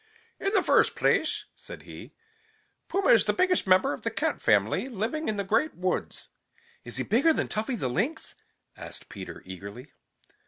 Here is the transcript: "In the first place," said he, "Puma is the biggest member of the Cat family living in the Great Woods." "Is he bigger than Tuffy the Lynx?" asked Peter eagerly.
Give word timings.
"In 0.39 0.49
the 0.55 0.63
first 0.63 0.95
place," 0.95 1.45
said 1.55 1.83
he, 1.83 2.15
"Puma 2.87 3.09
is 3.09 3.25
the 3.25 3.33
biggest 3.35 3.67
member 3.67 3.93
of 3.93 4.01
the 4.01 4.09
Cat 4.09 4.41
family 4.41 4.89
living 4.89 5.27
in 5.29 5.35
the 5.35 5.43
Great 5.43 5.75
Woods." 5.75 6.29
"Is 6.83 6.97
he 6.97 7.03
bigger 7.03 7.33
than 7.33 7.47
Tuffy 7.47 7.75
the 7.77 7.87
Lynx?" 7.87 8.33
asked 8.75 9.09
Peter 9.09 9.43
eagerly. 9.45 9.91